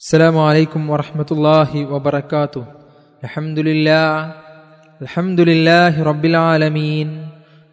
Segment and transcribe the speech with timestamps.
[0.00, 2.64] السلام عليكم ورحمة الله وبركاته.
[3.24, 4.32] الحمد لله
[5.02, 7.08] الحمد لله رب العالمين.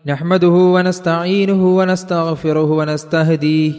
[0.05, 3.73] نحمده ونستعينه ونستغفره ونستهديه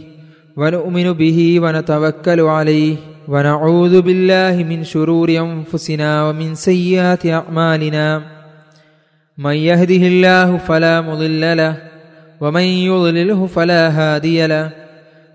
[0.56, 2.96] ونؤمن به ونتوكل عليه
[3.28, 8.22] ونعوذ بالله من شرور أنفسنا ومن سيئات أعمالنا.
[9.38, 11.74] من يهده الله فلا مضل له
[12.40, 14.87] ومن يضلله فلا هادي له.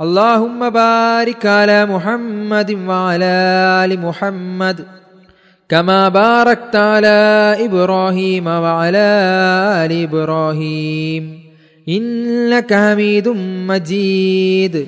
[0.00, 3.34] اللهم بارك على محمد وعلى
[3.84, 4.84] آل محمد
[5.68, 9.08] كما باركت على إبراهيم وعلى
[9.84, 11.40] آل إبراهيم.
[11.88, 13.28] إنك حميد
[13.68, 14.86] مجيد.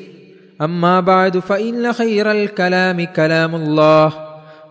[0.60, 4.12] أما بعد فإن خير الكلام كلام الله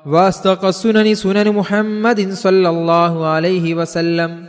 [0.06, 4.46] وأصدق السنن سنن محمد صلى الله عليه وسلم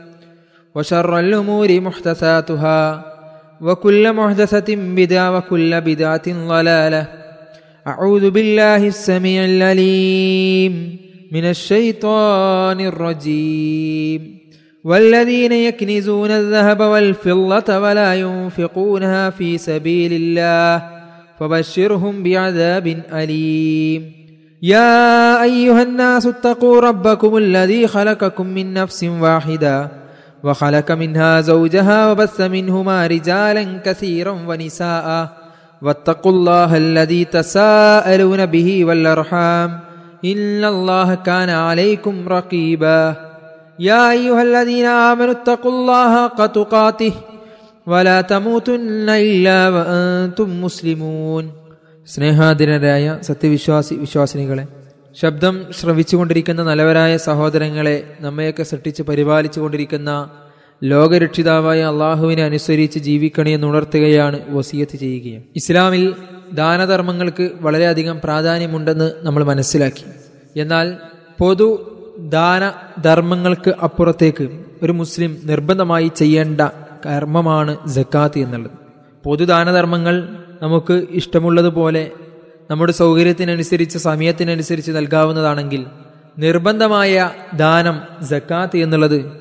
[0.75, 3.18] وشر الأمور محدثاتها.
[3.61, 7.09] وكل محدثة بدعة وكل بدعة ضلالة.
[7.87, 10.97] أعوذ بالله السميع العليم
[11.33, 14.39] من الشيطان الرجيم.
[14.85, 20.83] والذين يكنزون الذهب والفضة ولا ينفقونها في سبيل الله
[21.41, 24.13] فبشرهم بعذاب أليم.
[24.63, 30.08] يا أيها الناس اتقوا ربكم الذي خلقكم من نفس واحدة
[30.44, 35.08] وخلق منها زوجها وبث منهما رجالا كثيرا ونساء
[35.82, 39.70] واتقوا الله الذي تساءلون به والارحام
[40.26, 43.16] ان الله كان عليكم رقيبا
[43.80, 47.14] يا ايها الذين امنوا اتقوا الله حق تقاته
[47.88, 51.46] ولا تموتن الا وانتم مسلمون
[52.08, 54.64] സ്നേഹാധീനരായ സത്യവിശ്വാസി വിശ്വാസിനികളെ
[55.23, 60.31] ശബ്ദം ശ്രവിച്ചുകൊണ്ടിരിക്കുന്ന നല്ലവരായ സഹോദരങ്ങളെ നമ്മയൊക്കെ സൃഷ്ടിച്ച് പരിപാലിച്ചുകൊണ്ടിരിക്കുന്ന
[60.85, 65.43] ലോകരക്ഷിതാവായ അള്ളാഹുവിനെ അനുസരിച്ച് ജീവിക്കണിയെന്ന് ഉണർത്തുകയാണ് വസീയത്ത് ചെയ്യുകയും.
[65.57, 66.15] ഇസ്ലാമിൽ
[66.53, 70.05] ദാനധർമ്മങ്ങൾക്ക് വളരെയധികം പ്രാധാന്യമുണ്ടെന്ന് നമ്മൾ മനസ്സിലാക്കി.
[70.61, 70.97] എന്നാൽ
[71.39, 71.69] പൊതു
[72.19, 76.61] ദാന ധർമ്മങ്ങൾക്ക് അപ്പുറത്തേക്ക് ഒരു മുസ്ലിം നിർബന്ധമായി ചെയ്യേണ്ട
[77.07, 78.71] കർമ്മമാണ് ജക്കാത്ത് എന്നുള്ളത്.
[79.25, 80.29] പൊതുദാനധർമ്മങ്ങൾ
[80.63, 82.11] നമുക്ക് ഇഷ്ടമുള്ളതുപോലെ
[82.71, 85.87] നമ്മുടെ സൗകര്യത്തിനനുസരിച്ച് സമയത്തിനനുസരിച്ച് നൽകാവുന്നതാണെങ്കിൽ
[86.39, 89.33] നിർബന്ധമായ ദാനം ജക്കാത്ത് എന്നുള്ളത്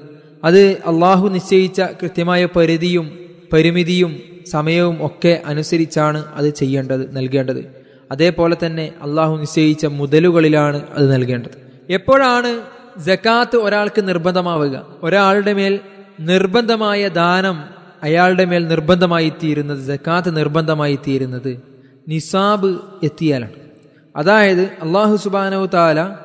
[0.44, 3.20] അത് അള്ളാഹു നിശ്ചയിച്ച കൃത്യമായ പരിധിയും
[3.54, 4.20] പരിമിതിയും
[4.52, 7.62] സമയവും ഒക്കെ അനുസരിച്ചാണ് അത് ചെയ്യേണ്ടത് നൽകേണ്ടത്.
[8.12, 11.58] അതേപോലെ തന്നെ അള്ളാഹു നിശ്ചയിച്ച മുതലുകളിലാണ് അത് നൽകേണ്ടത്.
[11.90, 12.52] എപ്പോഴാണ്
[13.06, 14.86] ജക്കാത്ത് ഒരാൾക്ക് നിർബന്ധമാവുക?
[15.04, 15.80] ഒരാളുടെ മേൽ
[16.20, 17.64] നിർബന്ധമായ ദാനം
[18.04, 21.77] അയാളുടെ മേൽ നിർബന്ധമായി തീരുന്നത് ജക്കാത്ത് നിർബന്ധമായി തീരുന്നത്
[22.08, 23.52] നിസാബ് എത്തിയാലാണ്.
[24.16, 26.16] അതായത് അള്ളാഹു സുബാനവ് താല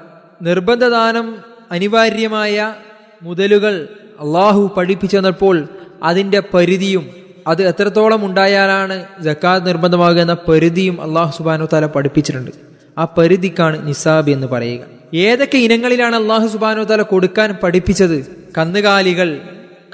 [0.43, 1.37] നിർബന്ധദാനം
[1.72, 2.75] അനിവാര്യമായ
[3.22, 3.88] മുതലുകൾ
[4.20, 5.69] അള്ളാഹു പഠിപ്പിച്ചു തന്നപ്പോൾ
[6.03, 7.06] അതിന്റെ പരിധിയും
[7.47, 12.50] അത് എത്രത്തോളം ഉണ്ടായാലാണ് ജക്കാത്ത് നിർബന്ധമാകുക എന്ന പരിധിയും അള്ളാഹു സുബാനോ താല പഠിപ്പിച്ചിട്ടുണ്ട്.
[12.99, 14.81] ആ പരിധിക്കാണ് നിസാബ് എന്ന് പറയുക.
[15.16, 18.26] ഏതൊക്കെ ഇനങ്ങളിലാണ് അള്ളാഹു സുബാനോ താല കൊടുക്കാൻ പഠിപ്പിച്ചത്?
[18.59, 19.41] കന്നുകാലികൾ.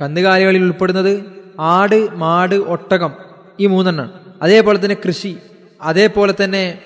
[0.02, 1.24] കന്നുകാലികളിൽ ഉൾപ്പെടുന്നത്
[1.60, 3.12] ആട് മാട് ഒട്ടകം
[3.60, 4.10] ഈ മൂന്നെണ്ണാണ്.
[4.42, 5.36] അതേപോലെ തന്നെ കൃഷി.
[5.80, 6.78] അതേപോലെ തന്നെ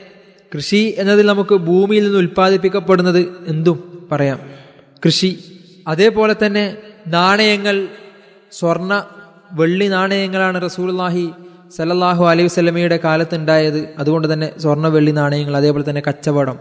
[0.54, 4.40] കൃഷി എന്നതിൽ നമുക്ക് ഭൂമിയിൽ നിന്ന് ഉൽപ്പാദിപ്പിക്കപ്പെടുന്നത് എന്തും പറയാം.
[5.04, 5.38] കൃഷി
[5.86, 6.76] അതേപോലെ തന്നെ
[7.06, 7.88] നാണയങ്ങൾ
[8.52, 9.02] സ്വർണ
[9.52, 11.32] വെള്ളി നാണയങ്ങളാണ് റസൂൽഹി
[11.76, 13.88] സലല്ലാഹു അലൈഹി വസല്ലമയുടെ കാലത്തുണ്ടായത്.
[13.98, 16.58] അതുകൊണ്ട് തന്നെ സ്വർണ വെള്ളി നാണയങ്ങൾ അതേപോലെ തന്നെ കച്ചവടം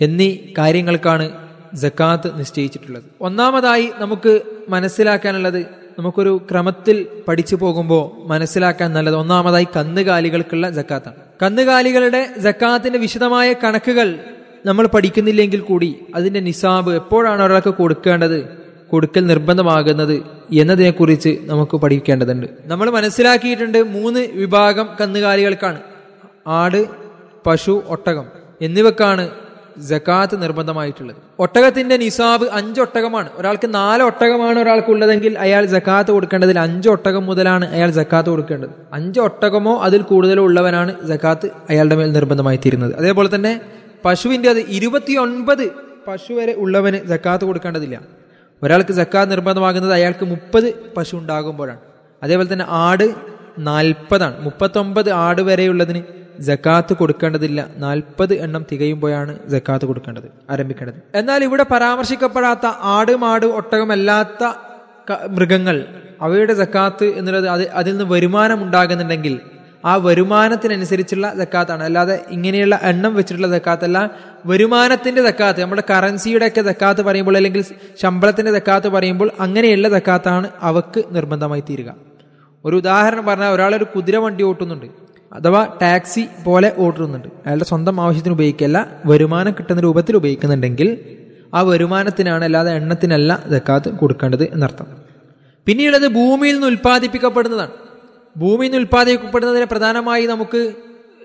[0.00, 1.30] എന്നീ കാര്യങ്ങൾക്കാണ്
[1.74, 3.04] ജക്കാത്ത് നിശ്ചയിച്ചിട്ടുള്ളത്.
[3.20, 11.14] ഒന്നാമതായി നമുക്ക് മനസ്സിലാക്കാനുള്ളത് നമുക്കൊരു ക്രമത്തിൽ പഠിച്ചു പോകുമ്പോൾ മനസ്സിലാക്കാൻ നല്ലത് ഒന്നാമതായി കന്നുകാലികൾക്കുള്ള ജക്കാത്താണ്.
[11.42, 14.18] കന്നുകാലികളുടെ ജക്കാത്തിന്റെ വിശദമായ കണക്കുകൾ
[14.66, 18.48] നമ്മൾ പഠിക്കുന്നില്ലെങ്കിൽ കൂടി അതിന്റെ നിസാബ് എപ്പോഴാണ് ഒരാൾക്ക് കൊടുക്കേണ്ടത്
[18.92, 20.22] കൊടുക്കൽ നിർബന്ധമാകുന്നത്
[20.52, 22.46] എന്നതിനെക്കുറിച്ച് നമുക്ക് പഠിക്കേണ്ടതുണ്ട്.
[22.64, 25.80] നമ്മൾ മനസ്സിലാക്കിയിട്ടുണ്ട് മൂന്ന് വിഭാഗം കന്നുകാലികൾക്കാണ്.
[26.46, 26.86] ആട്
[27.46, 28.24] പശു ഒട്ടകം.
[28.62, 29.30] എന്നിവക്കാണ്
[29.78, 31.16] ജക്കാത്ത് നിർബന്ധമായിട്ടുള്ളത്.
[31.38, 37.70] ഒട്ടകത്തിന്റെ നിസാബ് അഞ്ച് ഒട്ടകമാണ് ഒരാൾക്ക് നാല് ഒട്ടകമാണ് ഒരാൾക്ക് ഉള്ളതെങ്കിൽ അയാൾ ജക്കാത്ത് കൊടുക്കേണ്ടതിൽ അഞ്ച് ഒട്ടകം മുതലാണ്
[37.70, 38.70] അയാൾ ജക്കാത്ത് കൊടുക്കേണ്ടത്.
[38.92, 42.94] അഞ്ച് ഒട്ടകമോ അതിൽ കൂടുതലോ ഉള്ളവനാണ് ജക്കാത്ത് അയാളുടെ മേൽ നിർബന്ധമായി തീരുന്നത്.
[42.96, 43.60] അതേപോലെ തന്നെ
[44.04, 45.70] പശുവിന്റെ അത് ഇരുപത്തിയൊൻപത്
[46.08, 48.00] പശു വരെ ഉള്ളവന് ജക്കാത്ത് കൊടുക്കേണ്ടതില്ല.
[48.62, 51.78] ഒരാൾക്ക് ജക്കാത്ത് നിർബന്ധമാകുന്നത് അയാൾക്ക് മുപ്പത് പശു ഉണ്ടാകുമ്പോഴാണ്.
[52.22, 53.14] അതേപോലെ തന്നെ ആട്
[53.58, 54.44] നാൽപ്പതാണ്.
[54.44, 56.02] മുപ്പത്തൊമ്പത് ആട് വരെയുള്ളതിന്
[56.40, 57.66] ജക്കാത്ത് കൊടുക്കേണ്ടതില്ല.
[57.76, 60.94] നാൽപ്പത് എണ്ണം തികയുമ്പോഴാണ് ജക്കാത്ത് കൊടുക്കേണ്ടത് ആരംഭിക്കേണ്ടത്.
[61.14, 64.44] എന്നാൽ ഇവിടെ പരാമർശിക്കപ്പെടാത്ത ആട് മാട് ഒട്ടകമല്ലാത്ത
[65.30, 65.84] മൃഗങ്ങൾ
[66.20, 69.40] അവയുടെ ജക്കാത്ത് എന്നുള്ളത് അത് അതിൽ നിന്ന് വരുമാനം ഉണ്ടാകുന്നുണ്ടെങ്കിൽ
[69.84, 71.84] ആ വരുമാനത്തിനനുസരിച്ചുള്ള ജക്കാത്താണ്.
[71.84, 74.10] അല്ലാതെ ഇങ്ങനെയുള്ള എണ്ണം വെച്ചിട്ടുള്ള ജക്കാത്തല്ല.
[74.46, 77.64] വരുമാനത്തിന്റെ ജക്കാത്ത് നമ്മുടെ കറൻസിയുടെ ഒക്കെ ജക്കാത്ത് പറയുമ്പോൾ അല്ലെങ്കിൽ
[78.02, 81.94] ശമ്പളത്തിന്റെ ജക്കാത്ത് പറയുമ്പോൾ അങ്ങനെയുള്ള ജക്കാത്താണ് അവക്ക് നിർബന്ധമായി തീരുക.
[82.64, 85.05] ഒരു ഉദാഹരണം പറഞ്ഞാൽ ഒരാളൊരു കുതിര വണ്ടി ഓട്ടുന്നുണ്ട്.
[85.32, 90.98] അഥവാ ടാക്സി പോലെ ഓടുന്നുണ്ട് അയാളുടെ സ്വന്തം ആവശ്യത്തിന് ഉപയോഗിക്കല്ല വരുമാനം കിട്ടുന്ന രൂപത്തിൽ ഉപയോഗിക്കുന്നുണ്ടെങ്കിൽ
[91.54, 94.86] ആ വരുമാനത്തിനാണ് അല്ലാതെ എണ്ണത്തിനല്ല ജക്കാത്ത് കൊടുക്കേണ്ടത് എന്നർത്ഥം.
[95.66, 97.70] പിന്നീടത് ഭൂമിയിൽ നിന്ന് ഉൽപ്പാദിപ്പിക്കപ്പെടുന്നതാണ്.
[98.36, 100.72] ഭൂമിയിൽ നിന്ന് ഉൽപ്പാദിപ്പിക്കപ്പെടുന്നതിനെ പ്രധാനമായി നമുക്ക്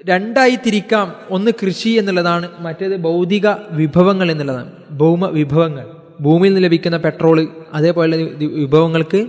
[0.06, 1.16] രണ്ടായി തിരിക്കാം.
[1.30, 4.72] ഒന്ന് കൃഷി എന്നുള്ളതാണ് മറ്റേത് ഭൗതിക വിഭവങ്ങൾ എന്നുള്ളതാണ്.
[4.92, 5.88] ഭൗമ വിഭവങ്ങൾ.
[6.22, 9.28] ഭൂമിയിൽ നിന്ന് ലഭിക്കുന്ന പെട്രോൾ അതേപോലെ വിഭവങ്ങൾക്ക്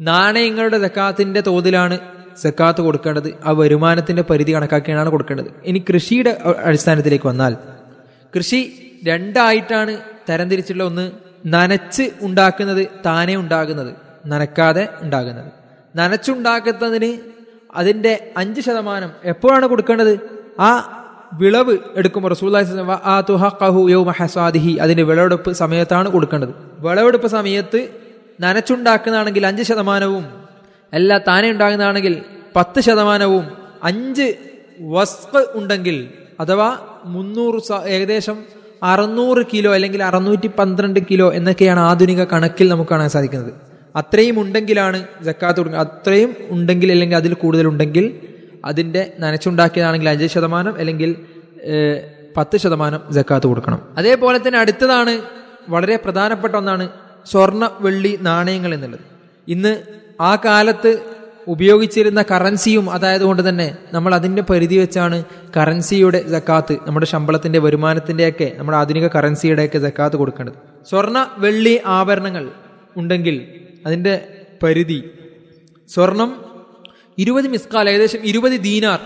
[0.00, 1.98] നാണയങ്ങളുടെ സക്കാത്തിന്റെ തോതിലാണ്
[2.36, 5.46] സക്കാത്ത് കൊടുക്കേണ്ടത് ആ വരുമാനത്തിന്റെ പരിധി കണക്കാക്കിയാണ് കൊടുക്കേണ്ടത്.
[5.64, 7.56] ഇനി കൃഷിയുടെ അടിസ്ഥാനത്തിലേക്ക് വന്നാൽ
[8.36, 8.72] കൃഷി
[9.06, 9.98] രണ്ടായിട്ടാണ്
[10.30, 11.10] തരംതിരിച്ചുള്ള ഒന്ന്
[11.46, 13.94] നനച്ച് ഉണ്ടാക്കുന്നത് താനേ ഉണ്ടാകുന്നത്
[14.26, 15.52] നനക്കാതെ ഉണ്ടാകുന്നത്.
[15.96, 17.18] നനച്ചുണ്ടാക്കുന്നതിന്
[17.74, 20.20] അതിന്റെ അഞ്ച് ശതമാനം എപ്പോഴാണ് കൊടുക്കേണ്ടത്?
[20.60, 20.96] ആ
[21.32, 26.54] വിളവ് എടുക്കുമ്പോൾ റസൂല്ലാഹി അതിന്റെ വിളവെടുപ്പ് സമയത്താണ് കൊടുക്കേണ്ടത്.
[26.78, 27.88] വിളവെടുപ്പ് സമയത്ത്
[28.40, 30.39] നനച്ചുണ്ടാക്കുന്നതാണെങ്കിൽ അഞ്ച് ശതമാനവും
[30.92, 32.14] അല്ല താനെ ഉണ്ടാകുന്നതാണെങ്കിൽ
[32.56, 33.44] പത്ത് ശതമാനവും
[33.82, 34.26] അഞ്ച്
[34.80, 35.96] വസ്ക് ഉണ്ടെങ്കിൽ
[36.40, 38.38] അഥവാ മുന്നൂറ് ഏകദേശം
[38.82, 43.52] അറുന്നൂറ് കിലോ അല്ലെങ്കിൽ അറുന്നൂറ്റി പന്ത്രണ്ട് കിലോ എന്നൊക്കെയാണ് ആധുനിക കണക്കിൽ നമുക്ക് കാണാൻ സാധിക്കുന്നത്.
[43.96, 48.20] അത്രയും ഉണ്ടെങ്കിലാണ് ജക്കാത്ത് കൊടുക്കുന്നത് അത്രയും ഉണ്ടെങ്കിൽ അല്ലെങ്കിൽ അതിൽ കൂടുതൽ ഉണ്ടെങ്കിൽ
[48.64, 51.10] അതിന്റെ നനച്ചുണ്ടാക്കിയതാണെങ്കിൽ അഞ്ച് ശതമാനം അല്ലെങ്കിൽ
[52.36, 53.80] പത്ത് ശതമാനം ജക്കാത്ത് കൊടുക്കണം.
[53.98, 55.14] അതേപോലെ തന്നെ അടുത്തതാണ്
[55.68, 56.88] വളരെ പ്രധാനപ്പെട്ട ഒന്നാണ്
[57.26, 59.04] സ്വർണ വെള്ളി നാണയങ്ങൾ എന്നുള്ളത്.
[59.48, 59.72] ഇന്ന്
[60.20, 61.02] ആ കാലത്ത്
[61.48, 65.24] ഉപയോഗിച്ചിരുന്ന കറൻസിയും അതായത് കൊണ്ട് തന്നെ നമ്മൾ അതിന്റെ പരിധി വെച്ചാണ്
[65.56, 70.54] കറൻസിയുടെ ജക്കാത്ത് നമ്മുടെ ശമ്പളത്തിന്റെ വരുമാനത്തിന്റെയൊക്കെ നമ്മുടെ ആധുനിക കറൻസിയുടെയൊക്കെ ജക്കാത്ത് കൊടുക്കേണ്ടത്.
[70.90, 72.50] സ്വർണ വെള്ളി ആഭരണങ്ങൾ
[72.96, 73.48] ഉണ്ടെങ്കിൽ
[73.86, 74.28] അതിന്റെ
[74.62, 75.10] പരിധി
[75.88, 76.44] സ്വർണം
[77.18, 79.00] ഇരുപത് മിസ്കാൽ ഏകദേശം ഇരുപത് ദീനാർ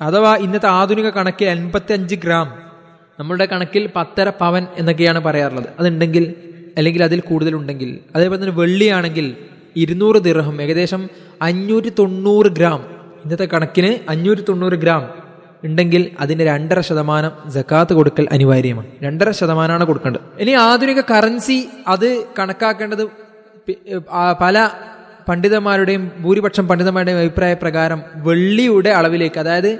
[0.00, 2.62] അഥവാ ഇന്നത്തെ ആധുനിക കണക്കിൽ എൺപത്തി ഗ്രാം.
[3.20, 5.66] നമ്മളുടെ കണക്കിൽ പത്തര പവൻ എന്നൊക്കെയാണ് പറയാറുള്ളത്.
[5.78, 6.34] അതുണ്ടെങ്കിൽ
[6.76, 7.98] അല്ലെങ്കിൽ അതിൽ കൂടുതലുണ്ടെങ്കിൽ.
[8.16, 9.36] അതേപോലെ തന്നെ വെള്ളിയാണെങ്കിൽ
[9.76, 11.08] ഇരുന്നൂറ് ദിർഹം ഏകദേശം
[11.42, 12.84] അഞ്ഞൂറ്റി തൊണ്ണൂറ് ഗ്രാം.
[13.24, 15.08] ഇന്നത്തെ കണക്കിന് അഞ്ഞൂറ്റി തൊണ്ണൂറ് ഗ്രാം
[15.64, 18.86] ഉണ്ടെങ്കിൽ അതിന് രണ്ടര ശതമാനം ജക്കാത്ത് കൊടുക്കൽ അനിവാര്യമാണ്.
[19.02, 20.20] രണ്ടര ശതമാനമാണ് കൊടുക്കേണ്ടത്.
[20.40, 23.08] ഇനി ആധുനിക കറൻസി അത് കണക്കാക്കേണ്ടത്
[24.40, 24.70] പല
[25.28, 29.78] പണ്ഡിതന്മാരുടെയും ഭൂരിപക്ഷം പണ്ഡിതന്മാരുടെയും അഭിപ്രായ പ്രകാരം വെള്ളിയുടെ അളവിലേക്ക് അതായത്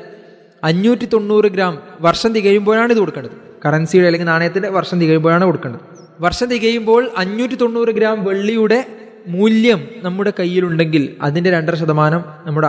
[0.65, 3.33] അഞ്ഞൂറ്റി തൊണ്ണൂറ് ഗ്രാം വർഷം തികയുമ്പോഴാണ് ഇത് കൊടുക്കേണ്ടത്.
[3.67, 5.81] കറൻസിയുടെ അല്ലെങ്കിൽ നാണയത്തിന്റെ വർഷം തികയുമ്പോഴാണ് കൊടുക്കേണ്ടത്.
[6.21, 8.85] വർഷം തികയുമ്പോൾ അഞ്ഞൂറ്റി തൊണ്ണൂറ് ഗ്രാം വെള്ളിയുടെ
[9.27, 12.69] മൂല്യം നമ്മുടെ കയ്യിലുണ്ടെങ്കിൽ അതിന്റെ രണ്ടര ശതമാനം നമ്മുടെ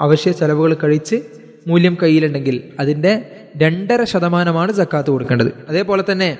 [0.00, 1.22] അവശ്യ ചെലവുകൾ കഴിച്ച്
[1.66, 5.52] മൂല്യം കയ്യിലുണ്ടെങ്കിൽ അതിന്റെ രണ്ടര ശതമാനമാണ് ജക്കാത്ത് കൊടുക്കേണ്ടത്.
[5.68, 6.38] അതേപോലെ തന്നെ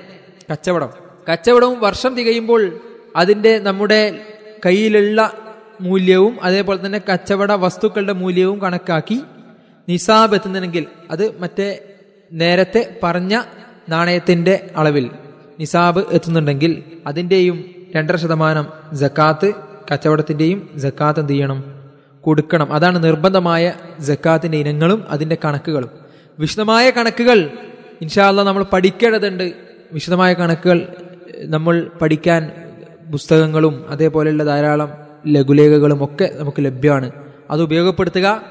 [0.51, 0.89] കച്ചവടം.
[1.31, 2.79] കച്ചവടവും വർഷം തികയുമ്പോൾ
[3.15, 4.19] അതിന്റെ നമ്മുടെ
[4.65, 5.33] കയ്യിലുള്ള
[5.81, 9.21] മൂല്യവും അതേപോലെ തന്നെ കച്ചവട വസ്തുക്കളുടെ മൂല്യവും കണക്കാക്കി
[9.89, 11.79] നിസാബ് എത്തുന്നുണ്ടെങ്കിൽ അത് മറ്റേ
[12.33, 13.41] നേരത്തെ പറഞ്ഞ
[13.89, 15.09] നാണയത്തിന്റെ അളവിൽ
[15.59, 17.65] നിസാബ് എത്തുന്നുണ്ടെങ്കിൽ അതിന്റെയും
[17.95, 19.53] രണ്ടര ശതമാനം ജക്കാത്ത്
[19.93, 21.63] കച്ചവടത്തിന്റെയും ജക്കാത്ത് എന്ത് ചെയ്യണം?
[22.21, 22.73] കൊടുക്കണം.
[22.73, 25.89] അതാണ് നിർബന്ധമായ ജക്കാത്തിന്റെ ഇനങ്ങളും അതിന്റെ കണക്കുകളും.
[26.39, 27.49] വിശദമായ കണക്കുകൾ
[28.01, 29.53] ഇൻഷാല്ല നമ്മൾ പഠിക്കേണ്ടതുണ്ട്.
[29.93, 30.87] വിശദമായ കണക്കുകൾ
[31.41, 32.51] നമ്മൾ പഠിക്കാൻ
[33.11, 34.91] പുസ്തകങ്ങളും അതേപോലെയുള്ള ധാരാളം
[35.27, 37.11] ലഘുലേഖകളും ഒക്കെ നമുക്ക് ലഭ്യമാണ്.
[37.51, 38.41] അത് ഉപയോഗപ്പെടുത്തുക.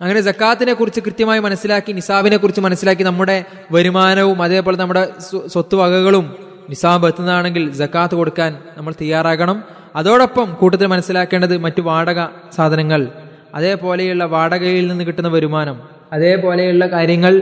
[0.00, 6.51] അങ്ങനെ ജക്കാത്തിനെ കുറിച്ച് കൃത്യമായി മനസ്സിലാക്കി നിസാബിനെ കുറിച്ച് മനസ്സിലാക്കി നമ്മുടെ വരുമാനവും അതേപോലെ നമ്മുടെ സ്വ- സ്വത്ത് വകകളും
[6.72, 9.58] നിസാബ് എത്തുന്നതാണെങ്കിൽ ജക്കാത്ത് കൊടുക്കാൻ നമ്മൾ തയ്യാറാകണം.
[9.96, 12.20] അതോടൊപ്പം കൂട്ടത്തിൽ മനസ്സിലാക്കേണ്ടത് മറ്റു വാടക
[12.56, 13.00] സാധനങ്ങൾ
[13.54, 15.76] അതേപോലെയുള്ള വാടകയിൽ നിന്ന് കിട്ടുന്ന വരുമാനം
[16.12, 17.34] അതേപോലെയുള്ള കാര്യങ്ങൾ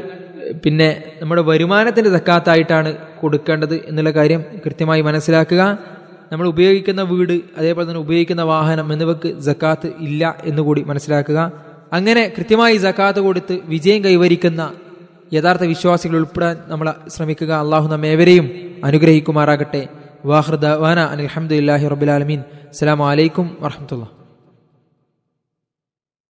[0.65, 0.89] പിന്നെ
[1.21, 5.63] നമ്മുടെ വരുമാനത്തിന്റെ തക്കാത്തായിട്ടാണ് കൊടുക്കേണ്ടത് എന്നുള്ള കാര്യം കൃത്യമായി മനസ്സിലാക്കുക.
[6.33, 11.41] നമ്മൾ ഉപയോഗിക്കുന്ന വീട് അതേപോലെ തന്നെ ഉപയോഗിക്കുന്ന വാഹനം എന്നിവക്ക് ജക്കാത്ത് ഇല്ല എന്നുകൂടി മനസ്സിലാക്കുക.
[11.93, 14.63] അങ്ങനെ കൃത്യമായി ജക്കാത്ത് കൊടുത്ത് വിജയം കൈവരിക്കുന്ന
[15.33, 17.53] യഥാർത്ഥ വിശ്വാസികൾ ഉൾപ്പെടാൻ നമ്മൾ ശ്രമിക്കുക.
[17.53, 18.47] അള്ളാഹു നമ്മേവരെയും
[18.85, 19.89] അനുഗ്രഹിക്കുമാറാകട്ടെ.
[20.25, 24.20] വാഹൃദ വാന അലഹമുല്ലാഹി റബുലാലമീൻ അസ്സാം വലൈക്കും വാഹമത്തുള്ള